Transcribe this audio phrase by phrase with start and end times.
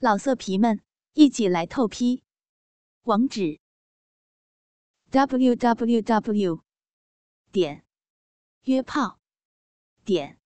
[0.00, 0.80] 老色皮们，
[1.14, 2.22] 一起来透批！
[3.02, 3.58] 网址
[5.10, 6.62] ：w w w
[7.50, 7.84] 点
[8.62, 9.18] 约炮
[10.04, 10.38] 点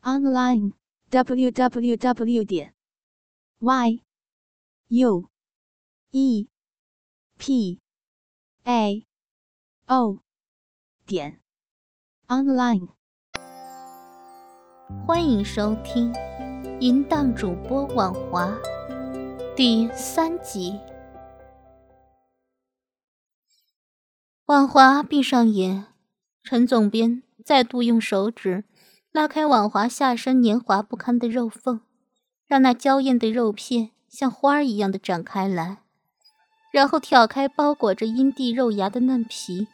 [0.00, 0.72] online
[1.10, 2.74] w w w 点
[3.60, 4.02] y
[4.88, 5.30] u
[6.10, 6.48] e
[7.38, 7.80] p
[8.64, 9.06] a
[9.86, 10.18] o
[11.06, 11.40] 点
[12.26, 12.88] online。
[15.06, 16.12] 欢迎收听，
[16.80, 18.71] 淫荡主播婉华。
[19.64, 20.80] 第三集，
[24.46, 25.86] 婉华闭上眼，
[26.42, 28.64] 陈总编再度用手指
[29.12, 31.80] 拉开婉华下身黏滑不堪的肉缝，
[32.48, 35.76] 让那娇艳的肉片像花儿一样的展开来，
[36.72, 39.68] 然后挑开包裹着阴蒂肉芽的嫩皮，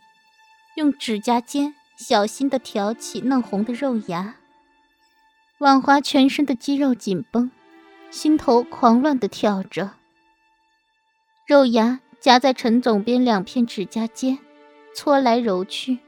[0.76, 4.36] 用指甲尖小心的挑起嫩红的肉芽。
[5.60, 7.50] 婉华全身的肌肉紧绷。
[8.10, 9.90] 心头狂乱的跳着，
[11.46, 14.38] 肉芽夹在陈总编两片指甲间，
[14.94, 15.98] 搓来揉去，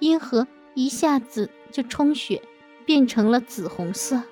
[0.00, 2.42] 阴核一下子就充血，
[2.84, 4.22] 变成了紫红色。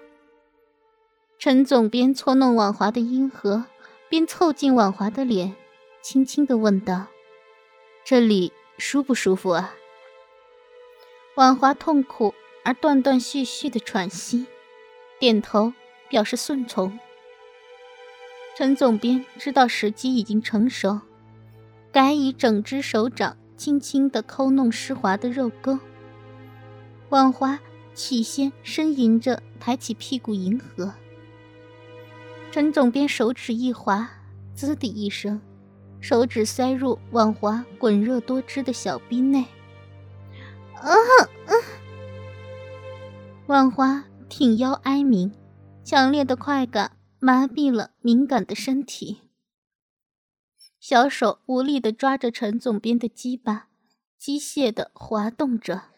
[1.39, 3.65] 陈总编搓弄婉华的阴核，
[4.09, 5.55] 边凑近婉华的脸，
[6.03, 7.06] 轻轻的问道
[8.05, 9.75] ：“这里舒不舒服啊？”
[11.37, 12.34] 婉华痛苦
[12.65, 14.47] 而断断续续的喘息，
[15.21, 15.73] 点头。
[16.13, 16.99] 表示顺从。
[18.55, 21.01] 陈总编知道时机已经成熟，
[21.91, 25.79] 改以整只手掌轻轻地抠弄湿滑的肉沟。
[27.09, 27.59] 婉华
[27.95, 30.93] 起先呻吟着抬起屁股迎合。
[32.51, 34.11] 陈总编手指一滑，
[34.55, 35.41] 滋的一声，
[36.03, 39.47] 手指塞入婉华滚热多汁的小臂内。
[40.75, 40.93] 啊
[41.47, 41.53] 啊！
[43.47, 45.33] 婉华挺腰哀鸣。
[45.84, 49.22] 强烈的快感麻痹了敏感的身体，
[50.78, 53.69] 小手无力的抓着陈总编的鸡巴，
[54.16, 55.91] 机械的滑动着。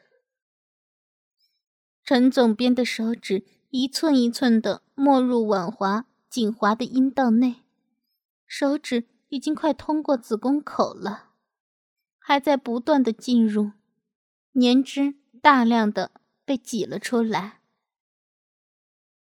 [2.02, 7.56] 陈总编的手指一寸一寸的没入婉华紧滑的阴道内，
[8.46, 11.30] 手指已经快通过子宫口了，
[12.18, 13.72] 还在不断的进入，
[14.54, 16.10] 粘汁大量的
[16.46, 17.60] 被挤了出来。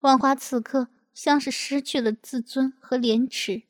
[0.06, 3.64] 万花此刻像是失去了自尊和廉耻，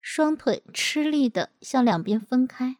[0.00, 2.78] 双腿吃力的向两边分开，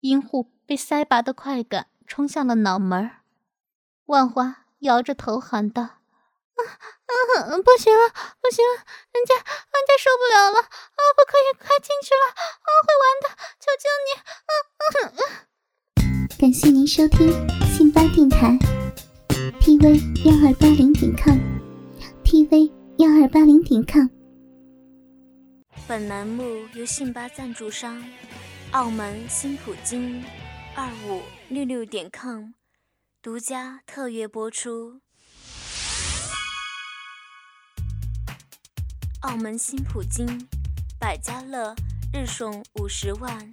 [0.00, 3.20] 阴户被塞拔的快感冲向了脑门儿。
[4.06, 5.92] 万花摇着头喊道：“啊
[6.56, 8.08] 啊，不行了，
[8.40, 9.44] 不行了，人家人
[9.86, 11.00] 家受不了了啊！
[11.14, 12.68] 不可以，快进去了啊！
[12.86, 13.28] 会完的，
[13.60, 14.16] 求求你！”
[14.48, 15.44] 啊啊！
[16.40, 17.28] 感谢您收听
[17.76, 18.58] 信巴电台
[19.60, 21.61] ，tv 幺二八零点 com。
[22.32, 24.08] Tv 幺二八零点 com。
[25.86, 28.02] 本栏目由信巴赞助商
[28.70, 30.24] 澳门新普京
[30.74, 31.20] 二五
[31.50, 32.52] 六六点 com
[33.20, 35.02] 独家特约播出。
[39.20, 40.48] 澳门新普京
[40.98, 41.76] 百家乐
[42.14, 43.52] 日送五十万，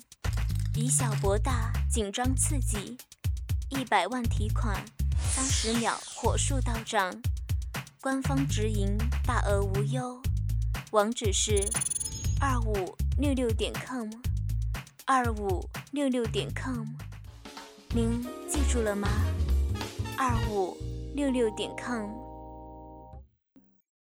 [0.73, 2.97] 以小博大，紧张刺激，
[3.71, 4.81] 一百万提款，
[5.33, 7.21] 三十秒火速到账。
[8.01, 10.21] 官方直营，大额无忧，
[10.91, 11.67] 网址是
[12.39, 14.09] 二五六六点 com，
[15.05, 16.85] 二五六六点 com，
[17.93, 19.09] 您记住了吗？
[20.17, 20.77] 二五
[21.13, 22.09] 六六点 com。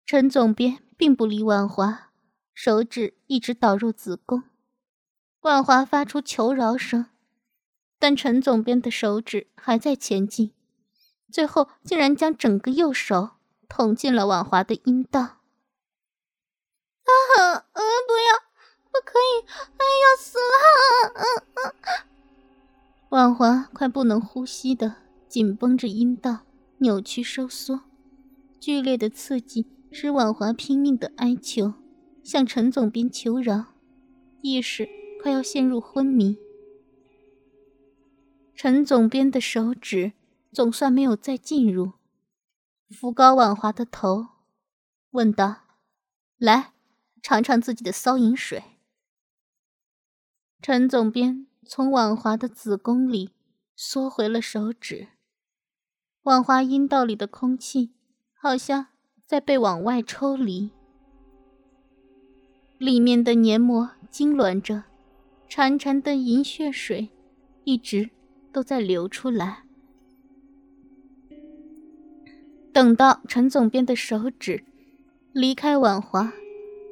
[0.05, 2.11] 陈总编并不理婉华，
[2.53, 4.43] 手指一直导入子宫，
[5.41, 7.07] 婉华发出求饶声，
[7.97, 10.51] 但陈总编的手指还在前进，
[11.31, 13.31] 最后竟然将整个右手。
[13.67, 15.21] 捅进了婉华的阴道。
[15.21, 15.39] 啊！
[17.73, 18.39] 嗯，不要，
[18.91, 19.45] 不可以！
[19.77, 20.51] 哎，要死了！
[23.09, 24.95] 婉华快不能呼吸的
[25.29, 26.39] 紧绷着阴道，
[26.79, 27.83] 扭曲收缩，
[28.59, 31.75] 剧烈的刺激使婉华拼命的哀求，
[32.21, 33.67] 向陈总编求饶，
[34.41, 34.89] 意识
[35.21, 36.37] 快要陷入昏迷。
[38.53, 40.11] 陈总编的手指
[40.51, 41.93] 总算没有再进入。
[42.89, 44.27] 扶高婉华的头，
[45.11, 45.63] 问道
[46.39, 46.71] ：“来，
[47.21, 48.63] 尝尝自己的骚淫水。”
[50.63, 53.31] 陈总编从婉华的子宫里
[53.75, 55.09] 缩回了手指，
[56.23, 57.91] 婉华阴道里的空气
[58.33, 58.87] 好像
[59.25, 60.71] 在被往外抽离，
[62.77, 64.85] 里面的黏膜痉挛着，
[65.49, 67.09] 潺潺的银血水
[67.65, 68.09] 一直
[68.53, 69.66] 都在流出来。
[72.77, 74.63] 等到陈总编的手指
[75.33, 76.31] 离开婉华，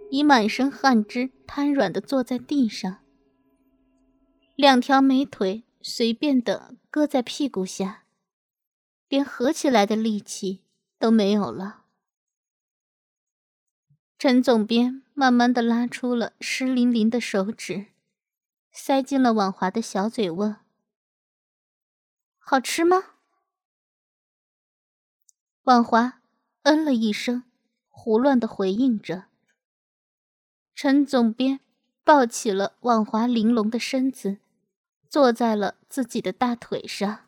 [0.10, 3.04] 已满身汗汁，瘫软的坐在地上，
[4.56, 8.06] 两条美腿随便的搁在屁股下，
[9.08, 10.64] 连合起来的力气
[10.98, 11.84] 都没有了。
[14.18, 17.86] 陈总编慢慢的拉出了湿淋淋的手指，
[18.72, 20.56] 塞进了婉华的小嘴，问
[22.42, 23.04] ：“好吃吗？”
[25.66, 26.22] 婉华
[26.62, 27.44] 嗯了一声，
[27.90, 29.24] 胡乱的回应着。
[30.76, 31.60] 陈总编
[32.04, 34.38] 抱起了婉华玲珑的身子，
[35.10, 37.22] 坐在了自己的大腿上。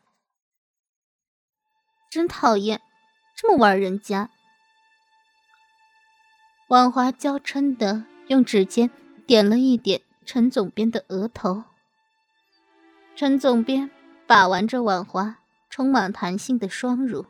[2.12, 2.80] 真讨厌，
[3.36, 4.30] 这么玩人家！
[6.68, 8.92] 婉华娇嗔的用指尖
[9.26, 11.64] 点了一点陈总编的额头。
[13.16, 13.90] 陈总编
[14.28, 15.40] 把玩着婉华
[15.72, 17.26] 充满弹性的双乳。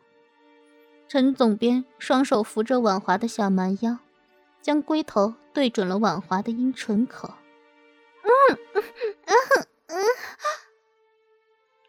[1.08, 3.98] 陈总编双手扶着婉华的小蛮腰。
[4.60, 7.32] 将龟头对准了婉华的阴唇口，
[8.22, 8.82] 嗯嗯
[9.86, 10.04] 嗯，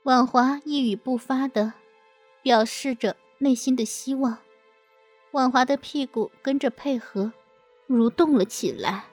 [0.04, 1.74] 婉华一语不发的
[2.42, 4.38] 表示着内心的希望，
[5.32, 7.34] 婉华的屁股跟着配合
[7.90, 9.08] 蠕动了起来。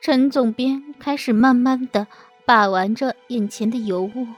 [0.00, 2.06] 陈总编开始慢慢的
[2.44, 4.28] 把玩着眼前的尤物，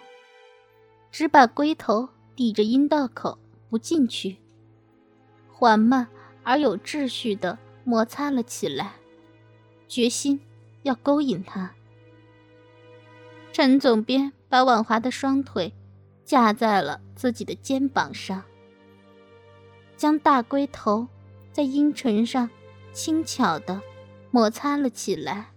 [1.11, 3.39] 只把龟头抵着阴道口
[3.69, 4.37] 不进去，
[5.51, 6.07] 缓慢。
[6.49, 8.93] 而有秩序的摩擦了起来，
[9.89, 10.41] 决心
[10.85, 11.75] 要勾引他。
[13.53, 15.75] 陈总编把婉华的双腿
[16.25, 18.45] 架在了自己的肩膀上，
[19.97, 21.09] 将大龟头
[21.51, 22.49] 在阴唇上
[22.93, 23.83] 轻巧的
[24.31, 25.49] 摩擦了起来。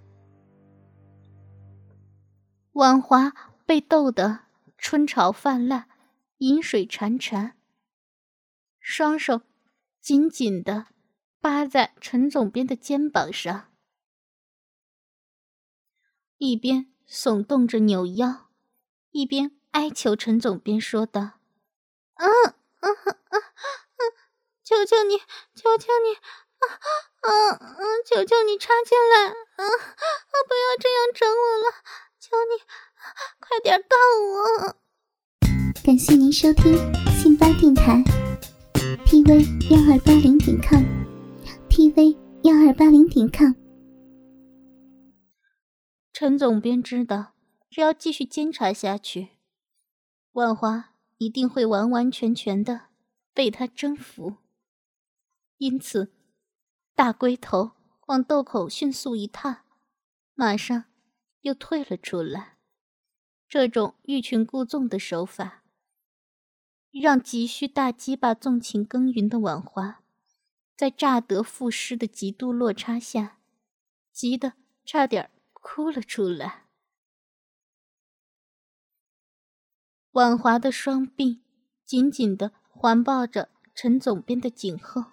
[2.74, 3.32] 婉华
[3.68, 4.40] 被逗得
[4.80, 5.86] 春潮泛滥，
[6.40, 7.54] 饮水潺潺，
[8.82, 9.44] 双手。
[10.02, 10.88] 紧紧的
[11.42, 13.72] 扒在陈总编的肩膀上，
[16.38, 18.50] 一边耸动着扭腰，
[19.12, 21.22] 一边哀求陈总编说道
[22.16, 23.36] ：“啊啊啊啊！
[24.64, 25.18] 求求你，
[25.54, 26.80] 求求你，啊
[27.20, 27.84] 啊啊！
[28.06, 30.34] 求求你插进来，啊啊！
[30.48, 31.84] 不要这样整我了，
[32.18, 32.64] 求你，
[33.40, 34.78] 快点告我！”
[35.90, 36.72] 感谢您收听
[37.20, 38.04] 信巴电台。
[39.08, 39.42] tv
[39.72, 43.54] 幺二八零点 com，tv 幺二八零点 com。
[46.14, 47.34] 陈总编知道，
[47.72, 49.30] 只要继续监察下去，
[50.34, 52.82] 万华一定会完完全全的
[53.34, 54.36] 被他征服。
[55.58, 56.14] 因此，
[56.94, 57.72] 大龟头
[58.06, 59.64] 往豆口迅速一踏，
[60.36, 60.84] 马上
[61.42, 62.60] 又退了出来。
[63.48, 65.59] 这种欲擒故纵的手法。
[66.92, 70.02] 让急需大鸡巴纵情耕耘的婉华，
[70.76, 73.38] 在乍得赋诗的极度落差下，
[74.12, 74.54] 急得
[74.84, 76.66] 差点哭了出来。
[80.12, 81.42] 婉华的双臂
[81.86, 85.06] 紧紧的环抱着陈总编的颈后，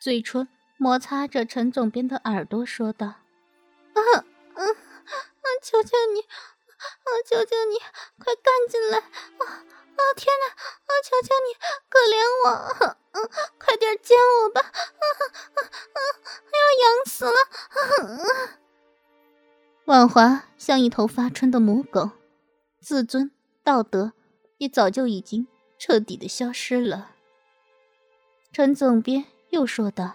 [0.00, 0.48] 嘴唇
[0.78, 3.06] 摩擦着陈总编的耳朵，说道
[3.92, 4.00] ：“啊
[4.54, 5.44] 啊啊！
[5.62, 7.78] 求求你，啊求求你，
[8.18, 9.66] 快干进来啊！”
[10.00, 10.46] 啊天哪！
[10.48, 11.54] 啊，求求你，
[11.88, 12.14] 可怜
[12.44, 12.48] 我！
[13.58, 14.60] 快点奸我吧！
[14.60, 15.60] 啊啊
[15.94, 16.00] 啊！
[16.52, 17.32] 要痒死了！
[19.84, 22.10] 婉华像一头发春的母狗，
[22.80, 23.30] 自尊、
[23.62, 24.12] 道德
[24.58, 25.46] 也早就已经
[25.78, 27.16] 彻底的消失了。
[28.52, 30.14] 陈总编又说道：“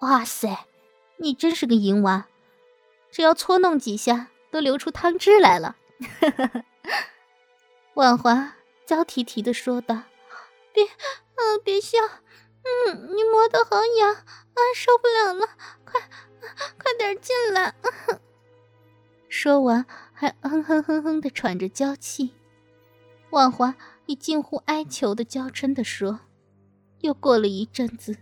[0.00, 0.66] 哇塞，
[1.16, 2.26] 你真是个淫娃，
[3.10, 5.76] 只要搓弄几下，都流出汤汁来了。
[7.94, 8.56] ”婉华。
[8.86, 10.02] 娇啼啼的说道
[10.72, 11.98] ：“别，啊，别笑，
[12.86, 15.46] 嗯，你磨的好痒，啊，受不了了，
[15.84, 16.00] 快，
[16.78, 17.74] 快点进来。”
[19.28, 22.34] 说完，还哼哼哼哼的喘着娇气。
[23.30, 23.74] 婉华
[24.06, 26.20] 以近乎哀求的娇嗔的说。
[27.00, 28.16] 又过了一阵子，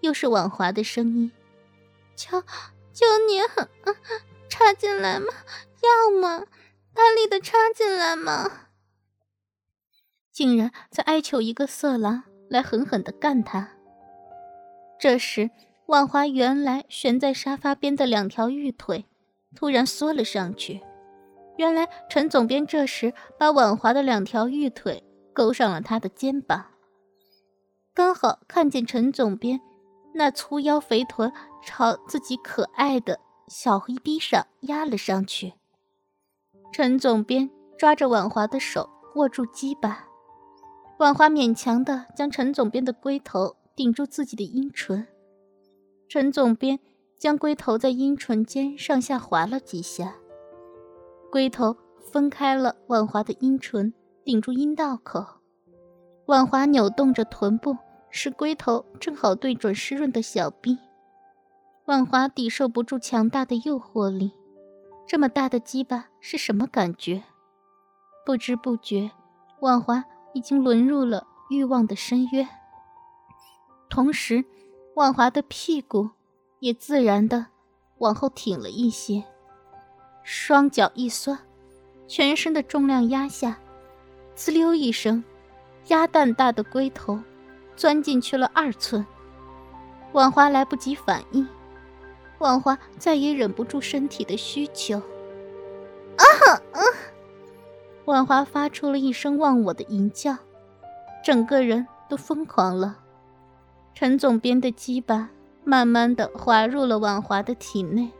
[0.00, 1.32] 又是婉华的声音
[2.16, 2.42] ：“求，
[2.94, 3.40] 求你，
[4.48, 5.26] 插进来嘛，
[5.82, 6.46] 要么
[6.94, 8.68] 大力的插进来嘛。”
[10.32, 13.70] 竟然在哀求一个色狼来狠狠的干他。
[14.98, 15.50] 这时，
[15.86, 19.04] 婉华原来悬在沙发边的两条玉腿
[19.54, 20.80] 突然缩了上去。
[21.58, 26.64] 原来陈总编这时把婉华的两条玉腿勾上了他的肩膀，
[27.92, 29.60] 刚好看见陈总编
[30.14, 31.30] 那粗腰肥臀
[31.62, 35.52] 朝自己可爱的小黑逼上压了上去。
[36.72, 40.06] 陈总编抓着婉华的手握住鸡巴。
[41.02, 45.04] 婉华勉强的将陈总编的龟头顶住自己的阴唇，
[46.08, 46.78] 陈总编
[47.18, 50.14] 将龟头在阴唇间上下划了几下，
[51.32, 51.76] 龟头
[52.12, 53.92] 分开了婉华的阴唇，
[54.22, 55.26] 顶住阴道口。
[56.26, 57.76] 婉华扭动着臀部，
[58.08, 60.78] 使龟头正好对准湿润的小臂。
[61.86, 64.30] 婉华抵受不住强大的诱惑力，
[65.08, 67.24] 这么大的鸡巴是什么感觉？
[68.24, 69.10] 不知不觉，
[69.62, 72.48] 婉华已经沦入了欲望的深渊。
[73.88, 74.44] 同时，
[74.94, 76.10] 婉华的屁股
[76.60, 77.46] 也自然的
[77.98, 79.22] 往后挺了一些，
[80.22, 81.38] 双脚一酸，
[82.06, 83.58] 全身的重量压下，
[84.34, 85.22] 滋溜一声，
[85.88, 87.18] 鸭蛋大的龟头
[87.76, 89.04] 钻进去了二寸。
[90.12, 91.46] 婉华来不及反应。
[92.38, 96.24] 婉华再也忍不住身体的需求，啊
[96.72, 96.80] 啊！
[98.04, 100.36] 婉华发出了一声忘我的淫叫，
[101.24, 102.98] 整个人都疯狂了。
[103.94, 105.30] 陈总编的鸡巴
[105.64, 108.10] 慢慢的滑入了婉华的体内，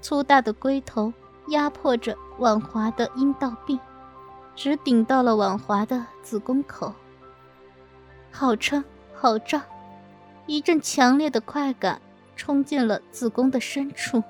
[0.00, 1.12] 粗大的龟头
[1.48, 3.78] 压迫着婉华的阴道壁，
[4.54, 6.92] 直顶到了婉华的子宫口。
[8.30, 9.60] 好撑，好胀，
[10.46, 12.00] 一阵强烈的快感。
[12.36, 14.22] 冲进了子宫的深处，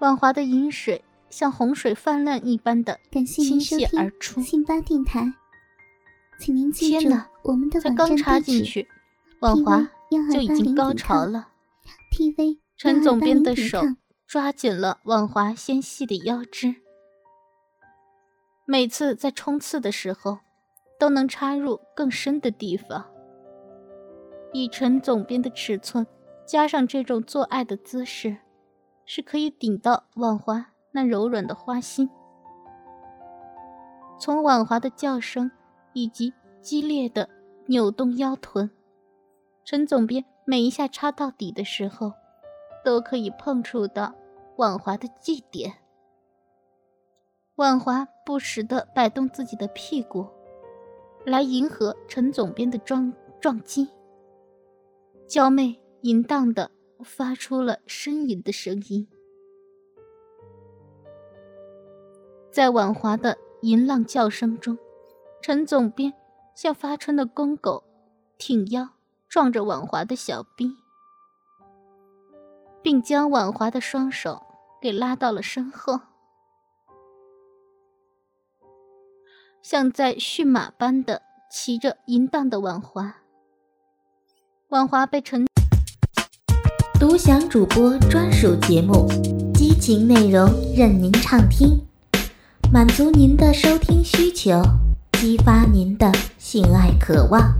[0.00, 1.02] 婉华的饮水
[1.34, 4.40] 像洪水泛滥一般的倾泻而出。
[4.40, 5.34] 信巴电台，
[6.38, 7.10] 请您记住
[7.42, 8.86] 我们的才刚插进去，
[9.40, 9.90] 婉华
[10.32, 11.48] 就已经高潮了。
[12.12, 13.82] TV，陈总编的手
[14.28, 16.76] 抓紧了婉华纤细的腰肢，
[18.64, 20.38] 每次在冲刺的时候，
[21.00, 23.10] 都能插入更深的地方。
[24.52, 26.06] 以陈总编的尺寸，
[26.46, 28.36] 加上这种做爱的姿势，
[29.04, 32.08] 是可以顶到婉华那柔软的花心。
[34.16, 35.50] 从婉华的叫声
[35.92, 36.32] 以及
[36.62, 37.28] 激烈的
[37.66, 38.70] 扭动腰臀，
[39.64, 42.12] 陈总编每一下插到底的时候，
[42.84, 44.14] 都可以碰触到
[44.56, 45.74] 婉华的祭点。
[47.56, 50.26] 婉华不时地摆动自己的屁股，
[51.26, 53.88] 来迎合陈总编的撞撞击。
[55.26, 56.70] 娇媚淫荡的
[57.02, 59.08] 发出了呻吟的声音，
[62.54, 64.78] 在婉华的淫浪叫声中，
[65.42, 66.14] 陈总编
[66.54, 67.82] 像发春的公狗，
[68.38, 68.90] 挺腰
[69.28, 70.70] 撞着婉华的小臂，
[72.80, 74.40] 并将婉华的双手
[74.80, 75.98] 给拉到了身后，
[79.60, 83.16] 像在驯马般的骑着淫荡的婉华。
[84.68, 85.44] 婉华被陈
[87.00, 89.08] 独享主播专属节目，
[89.52, 91.84] 激情内容任您畅听，
[92.74, 94.60] 满足您的收听需求，
[95.12, 97.54] 激发您的性爱渴望，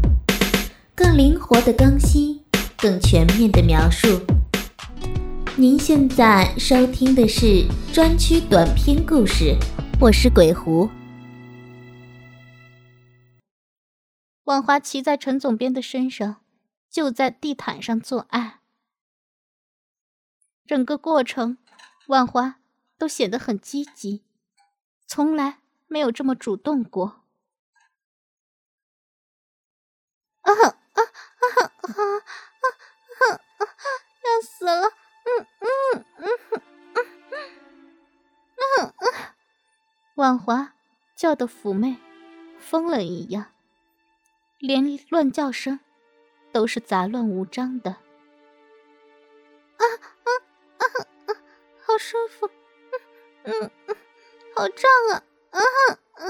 [0.92, 2.44] 更灵活的更新，
[2.76, 4.08] 更全面的描述。
[5.56, 9.56] 您现在收听的是专区短篇故事，
[10.00, 10.90] 我是鬼狐。
[14.46, 16.38] 婉华骑在陈总编的身上。
[16.90, 18.58] 就在地毯上做爱，
[20.66, 21.58] 整个过程，
[22.08, 22.56] 万华
[22.98, 24.22] 都显得很积极，
[25.06, 27.22] 从来没有这么主动过。
[30.42, 31.06] 啊啊啊啊
[31.54, 32.04] 啊
[33.20, 33.64] 啊啊！
[34.24, 34.88] 要死了！
[35.24, 35.68] 嗯嗯
[36.18, 36.28] 嗯
[36.94, 39.14] 嗯嗯嗯！
[40.16, 40.74] 万华
[41.16, 41.96] 叫的妩媚，
[42.58, 43.52] 疯了一样，
[44.58, 45.80] 连乱叫声。
[46.52, 47.98] 都是杂乱无章的，啊
[49.82, 50.28] 啊
[50.78, 50.86] 啊
[51.26, 51.34] 啊！
[51.84, 52.48] 好舒服，
[53.42, 53.83] 嗯嗯嗯，
[54.54, 55.60] 好胀啊，啊
[56.16, 56.28] 嗯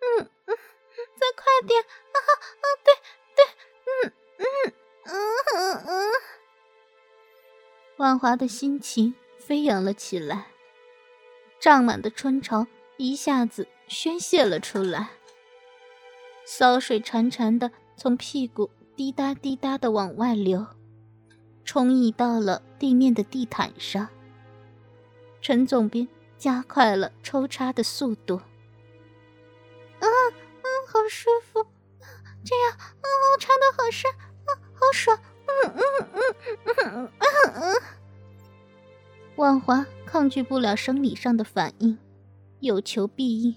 [0.00, 0.56] 嗯嗯，
[0.96, 2.16] 再快点，啊
[2.60, 2.94] 啊对
[3.36, 3.44] 对，
[3.86, 4.72] 嗯嗯
[5.04, 5.12] 嗯
[5.54, 6.12] 嗯嗯。
[7.98, 10.46] 万华的心情飞扬了起来，
[11.60, 12.66] 胀满的春潮
[12.96, 15.10] 一下子宣泄了出来，
[16.44, 18.70] 骚水潺潺的从屁股。
[18.96, 20.66] 滴答滴答的往外流，
[21.64, 24.08] 冲溢到了地面的地毯上。
[25.40, 28.36] 陈总编加快了抽插的速度。
[28.36, 31.66] 啊啊，好舒服，
[32.44, 33.06] 这样啊，
[33.40, 35.82] 插的好深，啊，好爽，嗯嗯
[36.14, 36.22] 嗯
[36.64, 37.82] 嗯嗯嗯。
[39.36, 41.98] 万华抗拒不了生理上的反应，
[42.60, 43.56] 有求必应，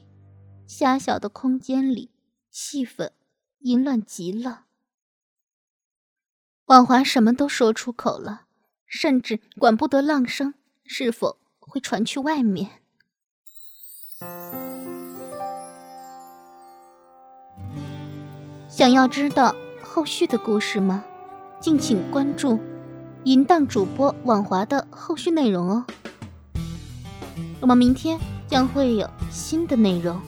[0.68, 2.10] 狭小的空间里，
[2.50, 3.12] 气氛
[3.60, 4.66] 淫乱极了。
[6.66, 8.46] 婉华什么都说出口了，
[8.86, 10.54] 甚至管不得浪声
[10.86, 11.41] 是否
[11.72, 12.70] 会传去外面。
[18.68, 21.04] 想要知道后续的故事吗？
[21.60, 22.60] 敬请关注
[23.24, 25.86] 淫荡主播网华的后续内容哦。
[27.60, 30.20] 我们明天将会有新的内容。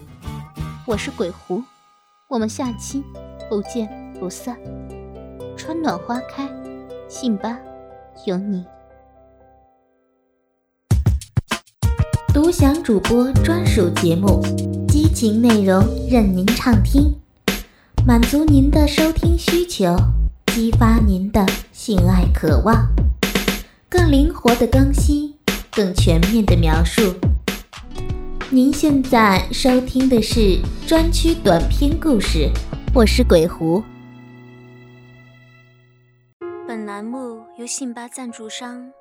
[0.85, 1.63] 我是鬼狐，
[2.27, 3.03] 我们下期
[3.49, 4.57] 不见不散。
[5.57, 6.47] 春暖花开，
[7.07, 7.59] 信吧，
[8.25, 8.65] 有你。
[12.33, 14.41] 独享主播专属节目，
[14.87, 17.13] 激情内容任您畅听，
[18.07, 19.95] 满足您的收听需求，
[20.47, 22.87] 激发您的性爱渴望，
[23.87, 25.31] 更灵活的更新，
[25.71, 27.13] 更全面的描述。
[28.49, 32.49] 您现在收听的是专区短篇故事，
[32.95, 33.83] 我是鬼狐。
[36.67, 38.91] 本栏目由信吧赞助商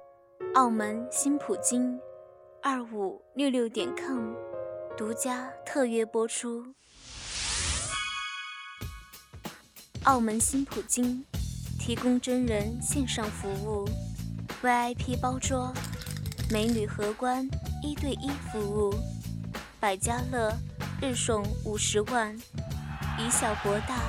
[0.52, 1.98] 澳门新普京。
[2.64, 4.34] 二五六六点 com
[4.96, 6.64] 独家特约播出。
[10.04, 11.24] 澳门新普京
[11.76, 13.84] 提供真人线上服务
[14.62, 15.74] ，VIP 包桌，
[16.52, 17.44] 美女荷官
[17.82, 18.94] 一对一服务，
[19.80, 20.56] 百家乐
[21.00, 22.32] 日送五十万，
[23.18, 24.02] 以小博大，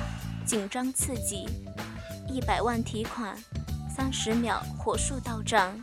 [0.46, 1.44] 紧张刺激，
[2.28, 3.36] 一百万提款，
[3.96, 5.76] 三十秒火速到账。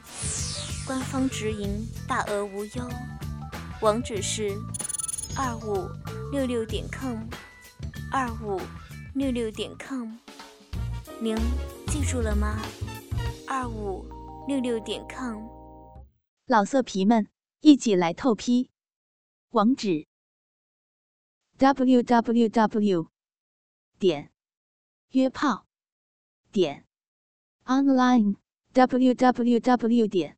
[0.85, 2.89] 官方直营，大额无忧。
[3.81, 4.49] 网址是
[5.37, 5.87] 二五
[6.31, 7.27] 六六点 com，
[8.11, 8.59] 二五
[9.13, 10.17] 六六点 com。
[11.19, 11.35] 您
[11.87, 12.59] 记住了吗？
[13.47, 14.05] 二五
[14.47, 15.47] 六六点 com。
[16.45, 17.27] 老色皮们，
[17.61, 18.69] 一起来透批！
[19.51, 20.07] 网址
[21.57, 23.07] ：w w w.
[23.99, 24.31] 点
[25.11, 25.67] 约炮
[26.51, 26.85] 点
[27.65, 28.35] online
[28.73, 30.07] w w w.
[30.07, 30.37] 点